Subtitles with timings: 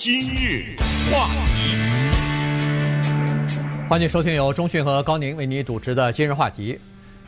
[0.00, 0.76] 今日
[1.10, 1.26] 话
[1.56, 1.76] 题，
[3.88, 6.78] 欢迎收听由中讯和高宁为你主持的今日话题。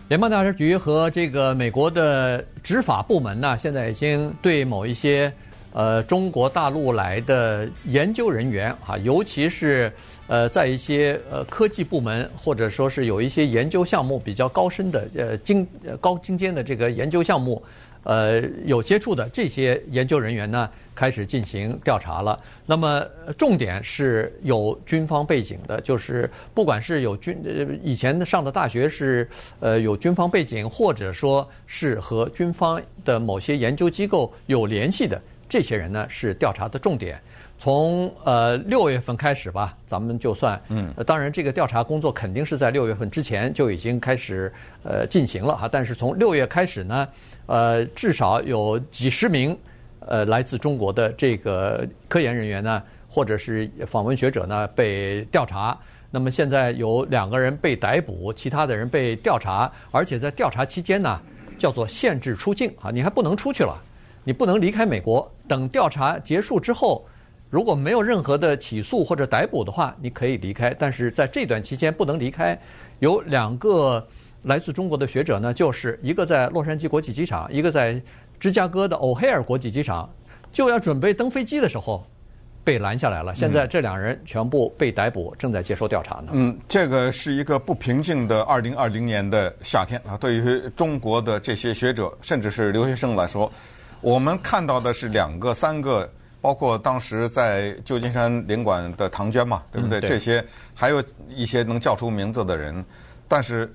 [0.06, 5.32] 联邦调查局和这个美国的执法部门呢，现在已经对某一些
[5.72, 9.92] 呃中国大陆来的研究人员啊，尤其是
[10.28, 15.66] 呃在一些呃科技部门或者说是有一些研究项目比较高深的呃精
[16.00, 17.60] 高精尖的这个研究项目。
[18.02, 22.38] 呃，有接触的这些研究人员呢，开始进行调查了。
[22.66, 23.02] 那么，
[23.38, 29.26] 重点是有军方背景的，就是不管是有军呃以前上的大学是
[29.60, 37.18] 呃有军方背景，或者说是和军方的某些研究机构有联系的这些人呢，是调查的重点。
[37.58, 45.66] 从呃六月份开始吧，咱们就算嗯，当然这个调查工作肯定是在六月份之前就已经开始呃进行了哈。
[45.66, 47.08] 但是从六月开始呢，
[47.46, 49.56] 呃，至少有几十名
[50.06, 55.78] 呃来自中国的这个科研人员呢，或者是访问学者呢被调查。
[56.10, 61.20] 那么现在有两个人被逮捕，其他的人被调查，而且在调查期间呢，
[61.58, 63.80] 叫做限制出境啊，你还不能出去了，
[64.24, 65.30] 你不能离开美国。
[65.46, 67.04] 等调查结束之后。
[67.52, 70.72] 如果没有任何的起诉或者逮捕的话，你可以离开。
[70.78, 72.56] 但是在这段期间不能离开。
[73.00, 74.06] 有两个
[74.44, 78.00] 来自中国的学者呢，就是一个在洛杉矶国际机场，一个在
[78.40, 80.10] 芝加哥的欧黑尔国际机场，
[80.52, 82.04] 就要准备登飞机的时候
[82.64, 83.34] 被拦下来了。
[83.34, 86.32] 现在这两人全部被逮捕，正在接受调查呢。
[86.32, 90.16] 嗯，这个是一个不平静的二零二零年的夏天啊。
[90.16, 93.52] 对于中国的这些学者，甚至是留学生来说，
[94.00, 96.10] 我们看到的是两个、三个。
[96.42, 99.98] 包括当时在旧金山领馆的唐娟嘛，对不对？
[99.98, 100.42] 嗯、对，这些
[100.74, 102.82] 还有一些能叫出名字的人，
[103.28, 103.70] 但是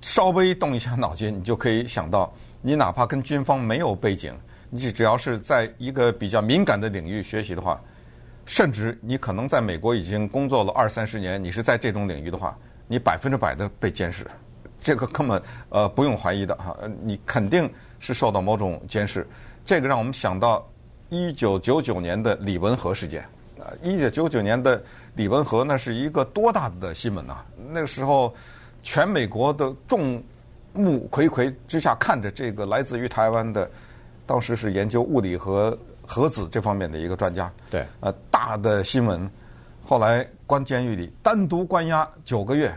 [0.00, 2.34] 稍微动一下脑筋，你就可以想到，
[2.66, 4.36] 你哪怕跟军方没有背景，
[4.70, 7.80] 你只要是在一个比较敏感的领域学习的话，
[8.44, 14.26] 甚至你可能在美国已经工作了二三十年，你是在这种领域的话，你百分之百的被监视，
[14.80, 19.24] 这个根本呃不用怀疑的哈，你肯定是受到某种监视。
[19.64, 20.68] 这个让我们想到。
[21.08, 23.22] 一九九九年的李文和事件，
[23.60, 24.82] 啊，一九九九年的
[25.14, 27.36] 李文和那是一个多大的新闻呐！
[27.70, 28.34] 那个时候，
[28.82, 30.20] 全美国的众
[30.76, 33.68] 目睽睽之下看着这个来自于台湾的，
[34.26, 35.76] 当时是研究物理和
[36.06, 39.30] 核子这方面的一个专家，对，呃，大的新闻，
[39.82, 42.72] 后来关监狱里，单独关押九个月，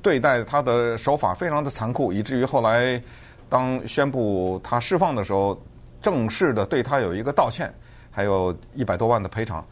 [0.00, 3.02] 对待他的手法非常的残酷，以至于后来
[3.48, 5.60] 当宣布他释放的时候。
[6.02, 7.70] 正式的对他有一个道歉，
[8.10, 9.62] 还有一百多万的赔偿。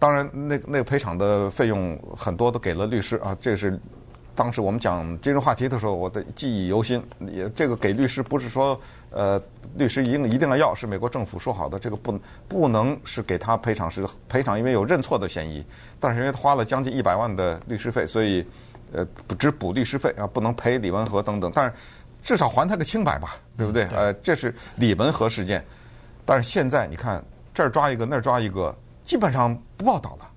[0.00, 3.38] 当然，那那个赔偿的费用很多都给了律师啊。
[3.40, 3.78] 这是
[4.34, 7.02] 当时我们讲金融话题的时候，我的记忆犹新。
[7.30, 8.80] 也这个给律师不是说
[9.10, 9.40] 呃
[9.76, 12.18] 律师一定一定要要，是美国政府说好的，这个不
[12.48, 15.64] 不能是给他赔偿，是赔偿因为有认错的嫌疑。
[15.98, 18.46] 但是因为他花了将近一百万的律师费，所以
[18.92, 19.06] 呃
[19.38, 21.50] 只补律师费啊，不能赔李文和等等。
[21.54, 21.72] 但是。
[22.22, 23.84] 至少还他个清白吧，对不对？
[23.84, 25.64] 呃，这是李文和事件，
[26.26, 27.24] 但是现在你看
[27.54, 30.30] 这儿抓一个，那儿抓一个，基本上不报道了，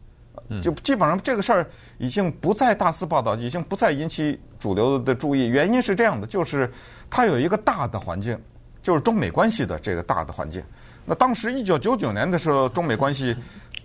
[0.61, 5.47] 就基本上这个事儿已经不再大肆报道，已经不再引起主流的注意。
[5.47, 6.71] 原因是这样的，就是
[7.09, 8.39] 它有一个大的环境，
[8.81, 10.63] 就是中美关系的这个大的环境。
[11.05, 13.35] 那当时一九九九年的时候，中美关系。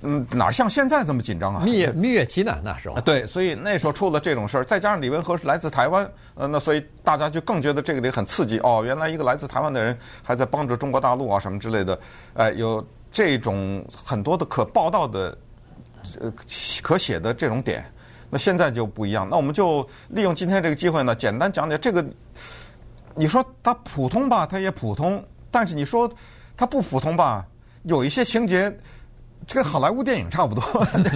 [0.03, 1.61] 嗯，哪像现在这么紧张啊？
[1.65, 3.01] 蜜月蜜月期呢，那时候。
[3.01, 8.85] 对，所以那时候出了这种事儿，再加上李文和是来自台湾，呃，那所以大家就更觉得这个得很刺激哦。
[8.87, 11.99] 原来一个来自台湾的人还在帮着中国大陆啊，什么之类的，
[12.35, 15.37] 哎，有这种很多的可报道的、
[16.21, 16.33] 呃
[16.83, 17.85] 可写的这种点。
[18.31, 22.05] 那现在就不一样，那我们就利用今天这个机会呢，简单讲讲这个。
[23.15, 25.19] 你说它普通吧，它也普通；
[25.51, 26.09] 但是你说
[26.57, 27.47] 它不普通吧，
[27.85, 28.73] 有一些情节。
[29.47, 30.63] 这跟好莱坞电影差不多，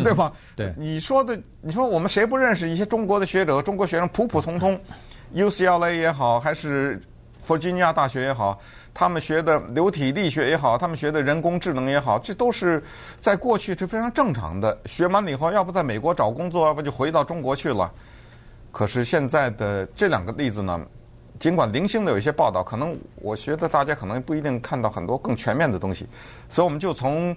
[0.03, 0.33] 对吧？
[0.57, 4.81] 对，你说的，你说我们谁不认识一些中国的学者、中国学生普普通通，
[5.37, 6.99] UCLA 也好，还是
[7.43, 8.59] 弗吉尼亚大学也好，
[8.95, 12.83] 他们学的流体力学也好，他们学的人工智能也好，这都是
[13.21, 14.77] 在过去是非常正常的。
[14.87, 17.93] 学完了以后，要不在美国找工作，要不就回到中国去了。
[18.71, 20.81] 可是现在的这两个例子呢，
[21.39, 26.09] 尽管零星的有一些报道，可能我觉得大家可能不一定看到很多更全面的东西，
[26.49, 27.37] 所以我们就从。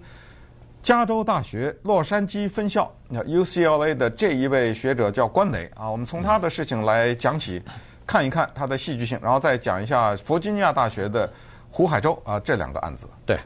[0.83, 7.59] 加州大学洛杉矶分校，UCLA 的这一位学者叫关磊啊，我们从他的事情来讲起，
[8.07, 11.31] 看一看它的戏剧性，然后再讲一下弗吉尼亚大学的
[11.69, 13.07] 胡海洲啊这两个案子。
[13.25, 13.37] 对，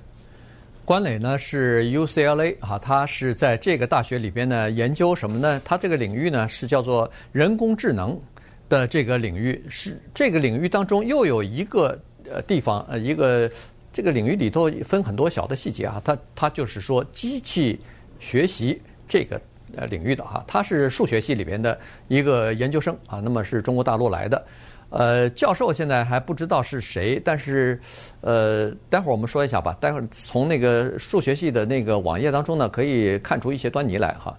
[0.86, 5.62] 关磊呢是 UCLA 啊，他是在这个大学里边呢研究什么呢？
[5.64, 8.20] 他这个领域呢是叫做人工智能
[8.68, 11.98] 的这个领域，是这个领域当中又有一个
[12.32, 13.50] 呃地方呃一个。
[13.92, 17.78] 这个领域里头分很多小的细节啊，他他就是说机器
[18.20, 19.42] 学习这个
[19.75, 21.77] 呃领域的哈，他是数学系里边的
[22.07, 24.45] 一个研究生啊，那么是中国大陆来的，
[24.89, 27.80] 呃，教授现在还不知道是谁，但是
[28.21, 34.36] 呃，待会儿我们说一下吧，待会儿从那个数学系的那个网页当中呢，可以看出一些端倪来哈。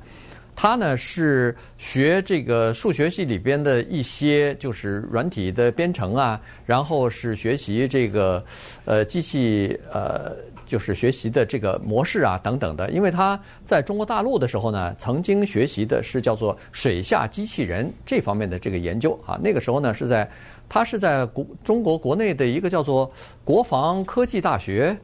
[0.56, 8.44] 他呢是学这个数学系里边的一些就是软体的编程啊，然后是学习这个
[8.84, 10.36] 呃机器呃
[10.70, 12.88] 就是学习的这个模式啊等等的。
[12.90, 19.38] 因为他在中国大陆的时候呢，曾经学习的是叫做水下机器人这方面的这个研究啊。
[19.42, 20.30] 那个时候呢是在
[20.68, 23.10] 他是在国中国国内的一个叫做
[23.44, 24.96] 国防科技大学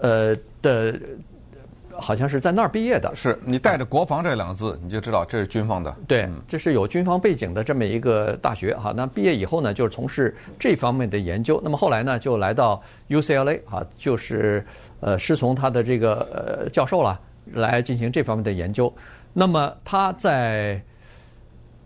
[0.00, 1.00] 呃的。
[1.98, 5.94] 好像是在那儿毕业的，是你带着“国防”这两个字，你就知道这是军方的。
[6.06, 8.92] 对，这是有军方背景的这么一个大学哈。
[8.96, 11.60] 那毕业以后呢，就是从事这方面的研究。
[11.62, 14.64] 那么后来呢，就来到 UCLA 啊，就是
[15.00, 17.20] 呃，师从他的这个呃教授了，
[17.52, 18.92] 来进行这方面的研究。
[19.32, 20.80] 那么他在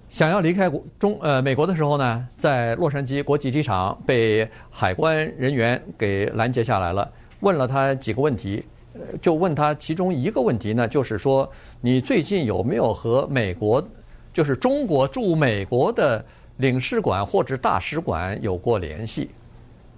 [0.09, 7.11] 想要离开中呃美国的时候呢，在洛杉矶国际机场被海关人员给拦截下来了，
[7.41, 8.62] 问了他几个问题。
[9.21, 11.50] 就问他其中一个问题呢，就是说
[11.81, 13.83] 你最近有没有和美国，
[14.33, 16.25] 就是中国驻美国的
[16.59, 19.31] 领事馆或者大使馆有过联系？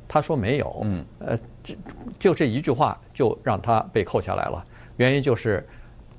[0.06, 0.80] 他说没有。
[0.84, 1.74] 嗯，呃，就
[2.18, 4.64] 就这一句话就让他被扣下来了。
[4.96, 5.66] 原因就是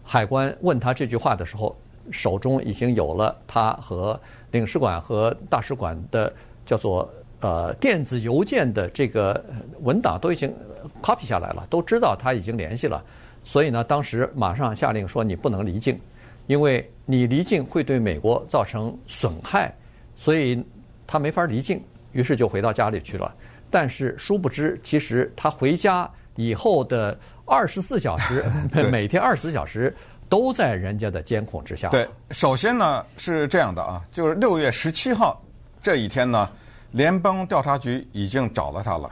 [0.04, 1.76] 海关问他这句话的时候，
[2.12, 4.20] 手中已经有了他和
[4.52, 6.34] 领事馆和大使馆的
[6.66, 9.44] 叫做呃电子邮件的这个
[9.82, 10.54] 文档都已经。
[11.02, 13.04] copy 下来了，都知道他已经联系了，
[13.44, 16.00] 所以呢，当时马上下令说你不能离境，
[16.46, 19.74] 因为你离境会对美国造成损害，
[20.16, 20.64] 所以
[21.08, 23.34] 他没法离境，于是就回到家里去了。
[23.72, 28.44] 但是殊不知，其实他回家以后的二十四小时，
[28.92, 29.94] 每天二十四小时
[30.30, 31.90] 都在人家的监控之下。
[31.90, 35.44] 对，首先呢是这样的啊，就是六月十七号
[35.82, 36.50] 这一天呢，
[36.92, 39.10] 联邦调查局已经找了他了，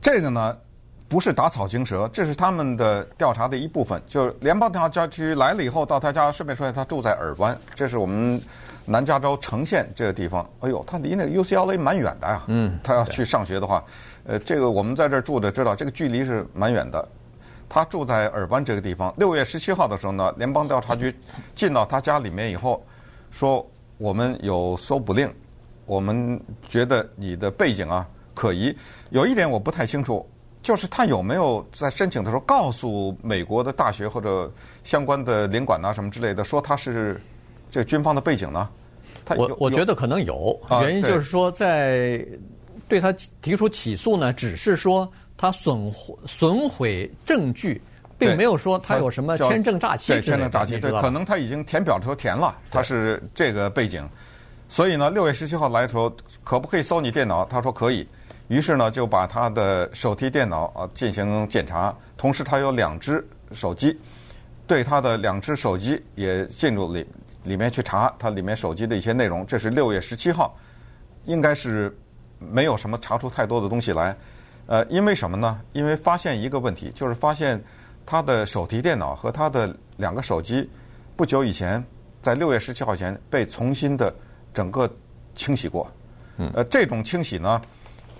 [0.00, 0.56] 这个呢。
[1.06, 4.02] 不是打草惊蛇，这是他们的调查的一部分。
[4.06, 8.40] 就是联邦调查局来了以后，到他家，顺便说一下，他住在尔湾，这是我们
[8.86, 10.44] 南加州城县这个地方。
[10.60, 12.42] 哎呦，他离那个 UCLA 蛮远的呀。
[12.48, 12.80] 嗯。
[12.82, 13.84] 他要去上学的话，
[14.24, 17.06] 呃，这个我们在这儿住的知道，这个距离是蛮远的。
[17.68, 19.14] 他住在尔湾这个地方。
[19.16, 21.14] 六月十七号的时候呢，联邦调查局
[21.54, 22.82] 进到他家里面以后，
[23.30, 23.64] 说
[23.98, 25.32] 我们有搜捕令，
[25.86, 28.74] 我们觉得你的背景啊可疑。
[29.10, 30.28] 有一点我不太清楚。
[30.62, 34.50] 就是他有没有在申请的时候告诉美国的大学或者
[34.82, 37.20] 相关的领馆啊什么之类的，说他是
[37.70, 38.66] 这军方的背景呢？
[39.26, 42.26] 他我我觉得可能有，原因就是说在
[42.88, 45.06] 对他提出起诉呢，只是说
[45.36, 45.92] 他损
[46.26, 47.82] 损毁证据，
[48.16, 50.12] 并没有说他有什么签证诈欺。
[50.12, 54.08] 对，签证诈欺，对，可能他已经填表的时候填了，他是这个背景，
[54.68, 56.12] 所以呢，六月十七号来的时候，
[56.42, 57.44] 可不可以搜你电脑？
[57.44, 58.06] 他说可以。
[58.48, 63.98] 于是呢，就把他的手提电脑啊进行检查，同时他有两只手机，
[64.66, 67.06] 对他的两只手机也进入里
[67.44, 69.46] 里面去查他里面手机的一些内容。
[69.46, 70.54] 这是六月十七号，
[71.24, 71.96] 应该是
[72.38, 74.14] 没有什么查出太多的东西来。
[74.66, 75.60] 呃，因为什么呢？
[75.72, 77.62] 因为发现一个问题，就是发现
[78.04, 80.68] 他的手提电脑和他的两个手机
[81.16, 81.82] 不久以前
[82.20, 84.14] 在六月十七号前被重新的
[84.54, 84.88] 整个
[85.34, 85.90] 清洗过。
[86.38, 86.50] 嗯。
[86.54, 87.60] 呃，这种清洗呢？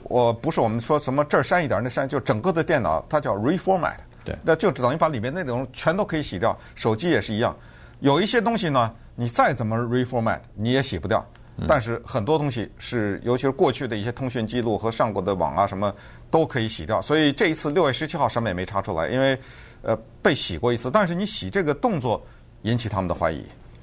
[0.02, 6.54] 我不是我们说什么这儿删一点，那删，就整个的电脑它叫 reformat，对，那就等于把里面内容全都可以洗掉。
[6.74, 7.56] 手机也是一样，
[8.00, 11.26] 有一些东西呢，你再怎么 reformat 你也洗不掉。
[11.66, 15.94] 但是很多东西是，尤其是过去的一些通讯记录和上过的网啊什么
[16.30, 17.00] 都可以洗掉。
[17.00, 19.38] 所以这一次六月十七号什么也没查出来，因为
[19.80, 20.90] 呃被洗过一次。
[20.90, 22.20] 但是你洗这个动作
[22.62, 23.42] 引起他们的怀疑。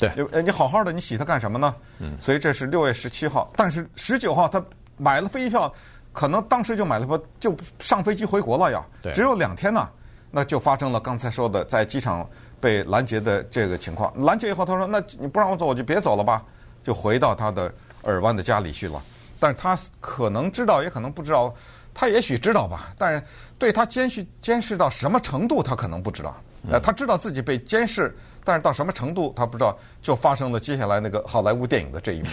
[0.10, 1.76] 对，呃你好好的你洗它干什么呢？
[2.00, 2.18] 嗯。
[2.20, 4.62] 所以这是六月十七号，但是十九号他
[4.98, 5.72] 买了飞机票。
[6.14, 8.84] 可能当时就买了票，就上飞机回国了呀。
[9.02, 9.90] 对，只有两天呢，
[10.30, 12.30] 那就发生了刚才说的在机场
[12.60, 14.14] 被拦截的这个情况。
[14.26, 16.44] 拦截以后，他说：“那你不让我走，我就别走了吧。”
[16.84, 19.02] 就回到他的尔湾的家里去了。
[19.40, 21.56] 但是他可能知道，也可能不知道。
[21.94, 23.24] 他也许知道吧，但是
[23.58, 26.36] 对他监视监视到什么程度，他可能不知道。
[26.70, 29.78] 呃，他知道自己被监视，但是到什么程度他不知道。
[30.02, 32.28] 就发生了接下来那个好莱坞电影的这一幕。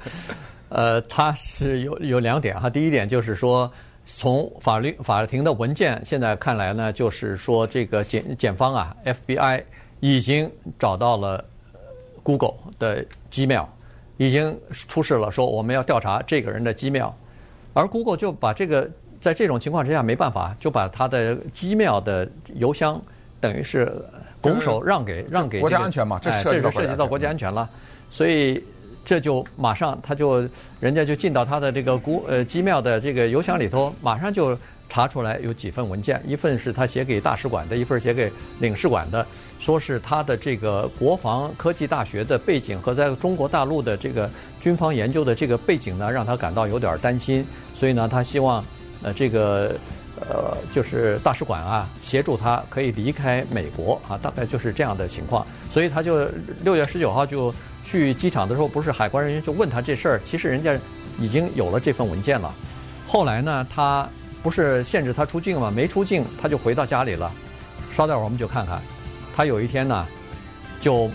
[0.68, 2.68] 呃，他是有有两点哈。
[2.68, 3.70] 第一点就是说，
[4.04, 9.62] 从法律法庭的文件现在看来呢，就是说这个检检方啊，FBI
[10.00, 11.44] 已经找到了
[12.22, 13.66] Google 的 Gmail，
[14.16, 17.12] 已经出示了说我们要调查这个人的 Gmail，
[17.72, 23.00] 而 Google 就把这个在这种情况之下，没办法，就把他的 gmail 的邮箱
[23.40, 23.92] 等于是
[24.40, 27.68] 拱手让给让给、这个、国家安全嘛，这涉及到涉及到国家安全了，
[28.10, 28.62] 所以
[29.04, 30.48] 这就马上他就
[30.80, 34.56] 人家就进到他的这个古呃机妙的这个邮箱里头，马上就。
[34.88, 39.26] 查出来有几份文件，一份是他写给大使馆的，一份写给领事馆的，
[39.58, 48.64] 说是他的这个国防科技大学的背景和在中国大陆的这个军方研究的这个背景呢，让他感到有点担心，所以呢，他希望
[49.02, 49.74] 呃这个
[50.20, 56.28] 呃就是大使馆啊协助他可以离开美国啊，大概就是这样的情况，所以他就
[56.62, 57.54] 六月十九号就
[57.84, 60.78] 去机场的时候，不是海关人员就问他这事儿，其实人家
[61.18, 62.54] 已经有了这份文件了，
[63.06, 64.08] 后来呢他。
[64.42, 65.72] 不是限制他出境吗？
[65.74, 67.32] 没出境，他就回到家里了。
[67.92, 68.80] 稍待会儿，我们就看看，
[69.34, 70.06] 他有一天呢，
[70.80, 71.10] 就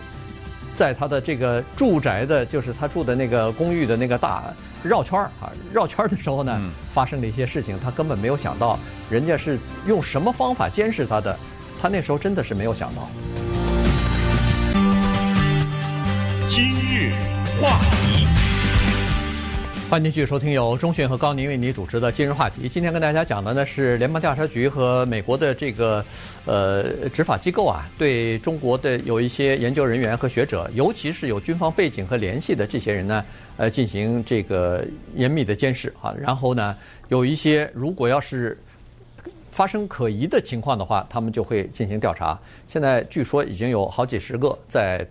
[0.73, 6.59] 在他的这个住宅的，就是他住的那个公寓的那个大绕圈儿啊，绕圈儿的时候呢，
[6.93, 8.77] 发生了一些事情，他根本没有想到，
[9.09, 11.37] 人家是用什么方法监视他的，
[11.81, 13.07] 他那时候真的是没有想到。
[16.47, 17.13] 今日
[17.61, 18.50] 话题。
[19.91, 22.69] 欢迎继续收听由钟迅和高宁为你主持的今日话题。
[22.69, 26.01] 今天跟大家讲的呢是联邦调查局和美国的这个
[26.45, 33.25] 呃执法机构啊，对中国的有一些研究人员和学者，尤其是有军方背景和联系的这些人呢，
[33.57, 34.81] 呃，进行这个
[35.17, 36.15] 严密的监视啊。
[36.17, 36.73] 然后呢，
[37.09, 38.57] 有一些如果要是
[39.51, 42.39] 发生可疑的情况的话，他们就会进行调查。
[42.65, 45.05] 现在据说已经有好几十个在。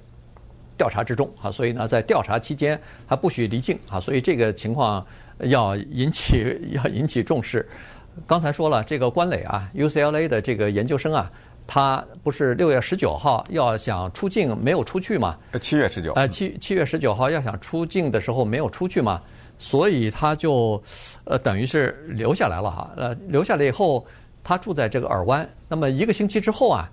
[0.81, 5.07] 调查之中啊，所以呢，在调查期间还不许离境啊，所以这个情况
[5.41, 7.69] 要引起 要引起重视。
[8.27, 11.31] 刚才说了，这个关磊啊，UCLA 的这个研究生啊，
[11.67, 15.37] 他不是六月十九号要想出境没有出去嘛？
[15.61, 16.15] 七月十九。
[16.15, 19.21] 呃，七七月十九号要想出境的时候没有出去嘛，
[19.59, 20.83] 所以他就
[21.25, 22.91] 呃等于是留下来了哈。
[22.97, 24.07] 呃，留下来以后，
[24.43, 25.47] 他住在这个尔湾。
[25.69, 26.91] 那么一个星期之后啊。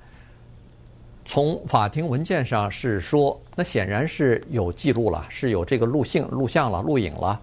[1.30, 7.38] 从法庭文件上是说，那显然是有记录了，是有这个录性、录像了、录影了。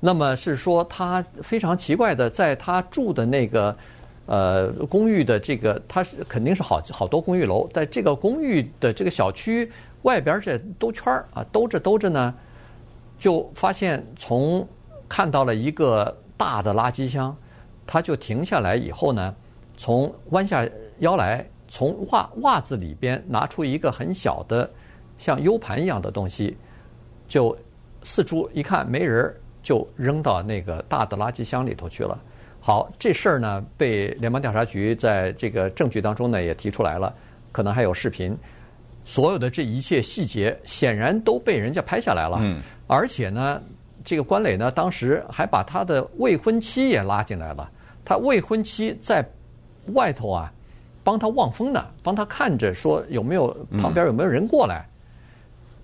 [0.00, 3.76] 那么是说他非常奇怪的，在他住的那个
[4.26, 9.70] 呃公寓的这个，他是肯定是好好多公寓楼，在这个公寓的这个小区
[10.02, 12.34] 外边这兜圈儿啊，兜着兜着呢，
[13.20, 14.66] 就发现从
[15.08, 17.36] 看到了一个大的垃圾箱，
[17.86, 19.32] 他就停下来以后呢，
[19.76, 20.68] 从弯下
[20.98, 21.46] 腰来。
[21.68, 24.68] 从袜袜子里边拿出一个很小的
[25.18, 26.56] 像 U 盘一样的东西，
[27.28, 27.56] 就
[28.02, 32.18] 四处一看没人，就扔到那个大的垃圾箱里头去了。
[32.58, 37.14] 好，这事儿呢被联邦调查局在这个证据当中呢也提出来了，
[37.52, 38.36] 可能还有视频，
[39.04, 42.38] 所有的这一切细节显然都被人家拍下来了。
[42.40, 42.60] 嗯。
[42.86, 43.62] 而且呢，
[44.04, 47.70] 这个关磊呢当时还把他的未婚妻也拉进来了，
[48.04, 49.22] 他未婚妻在
[49.92, 50.50] 外头啊。
[51.08, 54.86] 帮他望风呢，帮他看着说有没有旁边有没有人过来，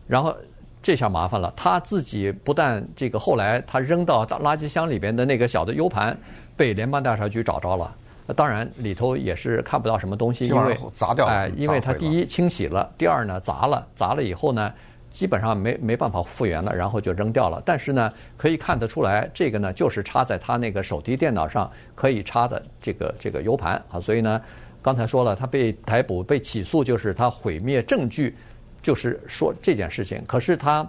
[0.07, 0.37] 然后
[0.83, 6.14] 这下麻烦了，他自己不但这个后来他扔到垃圾箱里边的那个小的 U 盘
[6.59, 7.95] 被联邦调查局找着了，
[8.37, 14.71] 当然里头也是看不到什么东西，因为砸掉了，哎，因为他第一清洗了，第二呢砸了，砸了以后呢
[15.09, 17.62] 基本上没没办法复原了，然后就扔掉了。
[17.64, 24.38] 但是呢可以看得出来，这个呢就是插在他那个手提电脑上可以插的这个这个 U 盘啊，所以呢。
[24.85, 28.37] 刚才说了，他被逮捕、被起诉，就是他毁灭证据，
[28.83, 30.23] 就是说这件事情。
[30.26, 30.87] 可是他，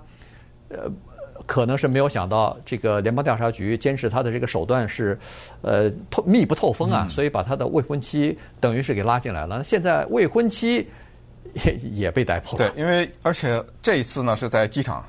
[0.68, 0.92] 呃，
[1.46, 5.18] 可能是没有想到，这个联邦调查局监视他的这个手段是，
[5.62, 9.64] 呃，透密不透风啊，所以把他的未婚妻等于是给拉进来了。
[9.64, 10.86] 现在未婚妻
[11.54, 12.70] 也也被逮捕了。
[12.70, 15.06] 对，因为而且这一次呢是在机场，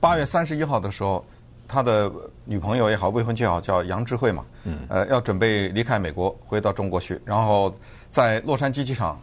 [0.00, 1.22] 八月三十一号的时候。
[1.72, 2.10] 他的
[2.44, 4.44] 女朋友也好，未婚妻也好，叫杨智慧嘛，
[4.88, 7.72] 呃，要准备离开美国回到中国去，然后
[8.10, 9.20] 在洛杉矶机场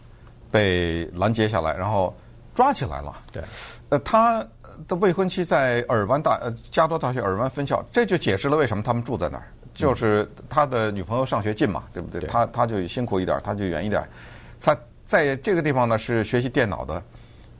[0.50, 2.16] 被拦截下来，然后
[2.56, 3.13] 抓起来了。
[3.34, 3.44] 对，
[3.89, 4.42] 呃，他
[4.88, 12.22] 的未婚妻在尔湾大呃加州大学尔湾分校，这就解释了为什么他们住在那儿，就是他的女朋友上学近嘛，对不对？
[12.30, 14.01] 他他就辛苦一点，他就远一点。
[14.58, 17.04] 他在这个地方呢是学习电脑的，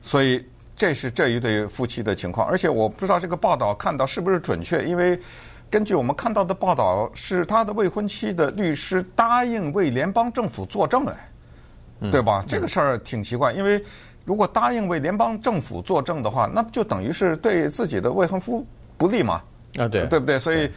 [0.00, 0.42] 所以。
[0.78, 5.18] 这是这一对夫妻的情况，而且我不知道这个报道看到是不是准确，因为
[5.68, 12.44] 根据我们看到的报道，是他的未婚妻的律师答应为联邦政府作证哎，对吧？
[12.46, 13.84] 这个事儿挺奇怪，因为
[14.24, 18.64] 如果答应为联邦政府作证的话，那不就等于是对自己的未婚夫
[18.96, 19.42] 不利嘛？
[19.76, 20.38] 啊，对，对不对？
[20.38, 20.70] 所以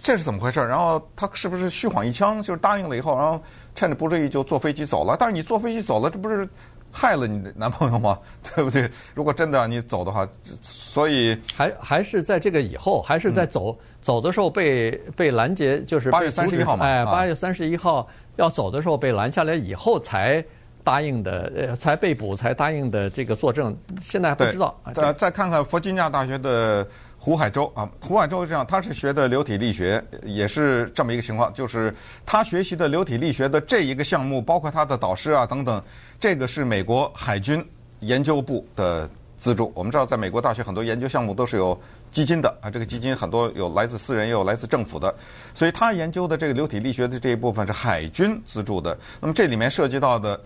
[0.00, 0.60] 这是怎么回事？
[0.60, 3.42] 然后他是不是虚晃一枪，就是答应了以后，然后
[3.74, 5.16] 趁着不注意就坐飞机走了？
[5.18, 6.48] 但是你坐飞机走了，这不是？
[6.92, 8.18] 害了你的男朋友吗？
[8.54, 8.88] 对不对？
[9.14, 10.28] 如果真的让你走的话，
[10.60, 16.84] 所以还还是在这个以后，还是在走、嗯、走的时候被被拦截，就是八月三十一号嘛。
[16.84, 18.06] 哎，八月三十一号
[18.36, 20.44] 要走的时候被拦下来以后才
[20.84, 24.78] 答应的，呃，才被捕才答应的这个作证，现在还不知道。
[24.94, 26.86] 再再看看弗吉尼亚大学的。
[27.24, 31.94] 胡海洲啊，胡海洲是这样，他是学的流体力学，也是这么一个情况，就是
[32.26, 35.80] 他学习的流体力学的这一个项目，包括他的导师啊等等，
[36.18, 37.64] 这个是美国海军
[38.00, 39.08] 研究部的
[39.38, 39.70] 资助。
[39.76, 45.14] 我们知道，在美国大学很多研究项目都是有基金的啊，这个基金很多有来自私人，也有来自政府的，
[45.54, 48.98] 所以他研究的这个流体力学的这一部分是海军资助的。
[49.20, 50.40] 那么这里面涉及到的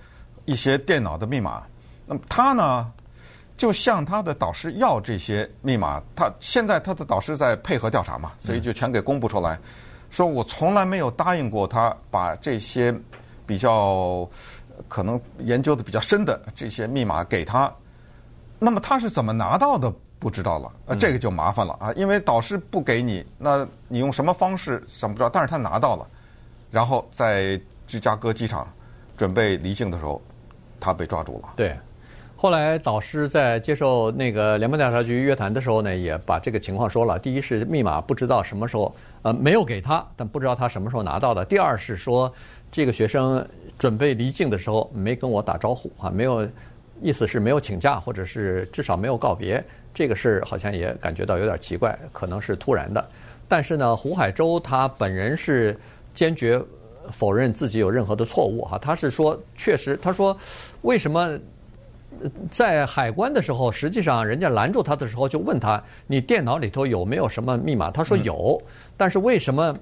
[0.47, 1.63] 一些电脑的密码，
[2.07, 2.91] 那么他呢？
[3.57, 9.59] 就向他的导师要这些密码，他现在他的导师在配合调查嘛，所以就全给公布出来，
[10.11, 12.95] 说我从来没有答应过他把这些
[13.47, 14.29] 比较
[14.89, 17.73] 可能研究的比较深的这些密码给他，
[18.59, 26.07] 那么他是怎么拿到的不知道了，呃，这个就麻烦了啊，因为导师不给你，那你用什么方式想不知道，但是他拿到了，
[26.71, 28.71] 然后在芝加哥机场
[29.17, 30.21] 准备离境的时候，
[30.81, 31.49] 他被抓住了。
[31.57, 31.75] 对。
[32.39, 37.19] 后来导师在接受那个联邦调查局约谈的时候呢，也把这个情况说了。
[37.19, 41.43] 第一是密码不知道什么时候呃没有给他，但不知道他什么时候拿到的。
[41.47, 42.31] 第二是说
[42.71, 43.45] 这个学生
[43.79, 46.47] 准备离境的时候没跟我打招呼啊，没有
[47.01, 49.65] 意思是没有请假，或者是至少没有告别。
[49.95, 53.03] 这个事好像也感觉到有点奇怪，可能是突然的。
[53.49, 55.75] 但是呢，胡海洲他本人是
[56.15, 56.63] 坚决
[57.13, 60.37] 否认自己有任何的错误哈，他是说确实，他说
[60.83, 61.39] 为什么？
[62.51, 68.59] 在海关的时候，实际上人家拦住他的时候就问他：“你电脑里头有没有什么密码？”他说有，
[68.97, 69.77] 但是为什么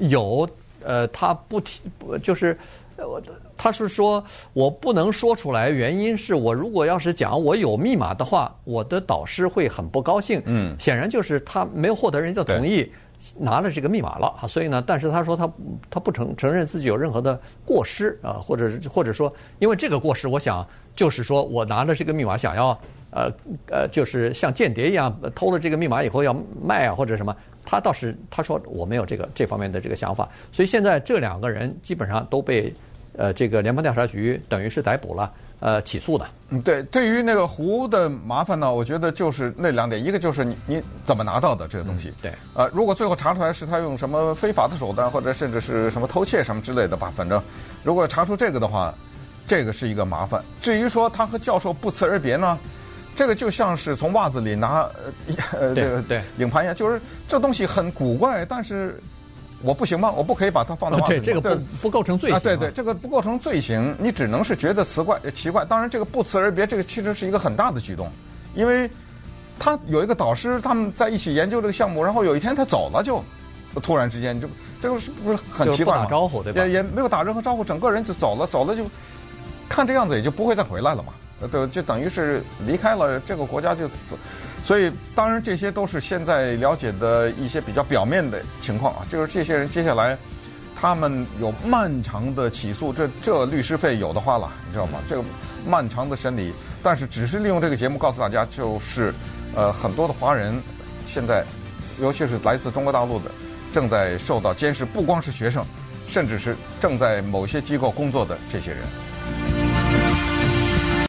[0.00, 0.48] 有？
[0.82, 1.80] 呃，他不提，
[2.20, 2.58] 就是
[2.96, 3.22] 我
[3.56, 10.42] 他是说我不能说出来，原因是我如果要是讲我有密码的话，我的导师会很不高兴。
[10.46, 12.90] 嗯，显然就是他没有获得人家的同意。
[13.38, 15.50] 拿了这个密码了，所以呢，但是他说他
[15.90, 22.78] 他不承承认自己有任何的过失啊，或者或者说，因为这个过失，我想就是说我拿了这个密码想要
[23.10, 23.30] 呃
[23.70, 27.34] 呃，就是像间谍一样偷了这个密码以后要卖啊或者什么，
[27.64, 32.74] 他倒是他说我没有这个这方面的这个想法，所以现在这两个人基本上都被
[33.16, 35.32] 呃这个联邦调查局等于是逮捕了。
[35.64, 36.26] 呃，起诉的。
[36.50, 47.42] 嗯，对，对于那个胡的麻烦呢，我觉得就是那两点，一个就是你你怎么拿到的这个东西，嗯、对，呃，如果最后查出来是他用什么非法的手段，或者甚至是什么偷窃什么之类的吧，反正
[47.82, 48.92] 如果查出这个的话，
[49.46, 50.44] 这个是一个麻烦。
[50.60, 52.58] 至于说他和教授不辞而别呢，
[53.16, 54.82] 这个就像是从袜子里拿
[55.52, 59.02] 呃呃这个领盘一样，就是这东西很古怪，但是。
[59.64, 60.12] 我不行吗？
[60.12, 61.24] 我不可以把它放到袜子里吗？
[61.24, 62.40] 对，这个不不构成罪行啊。
[62.40, 65.64] 对对，这个不构成罪行，你只能是觉得奇怪奇怪。
[65.64, 68.10] 当然，这个不辞而别，这个其实是一个很大的举动，
[68.54, 68.88] 因为
[69.58, 73.24] 他有一个导师，他们在一起研究这个项目，然后有一天他走了就，
[73.74, 74.46] 就突然之间就
[74.82, 75.96] 这个是不是很奇怪？
[75.96, 76.66] 打招呼对吧？
[76.66, 78.84] 也也没有打任何招呼，整个人就走了，走了就
[79.68, 81.12] 看这样子也就不会再回来了嘛。
[81.50, 84.16] 对，就等于是离开了这个国家就走。
[84.64, 89.04] 所以，当然这些都是现在了解的一些比较表面的情况啊。
[89.10, 90.16] 就是这些人接下来，
[90.74, 95.00] 他们有漫长的起诉，这这律师费有的花了，你知道吗？
[95.06, 95.22] 这个
[95.66, 96.50] 漫长的审理，
[96.82, 99.12] 但是只是利用这个节目告诉大家，就是
[99.54, 100.58] 呃，很多的华人
[101.04, 101.44] 现在，
[102.00, 103.30] 尤其是来自中国大陆的，
[103.70, 105.62] 正在受到监视，不光是学生，
[106.06, 108.80] 甚至是正在某些机构工作的这些人。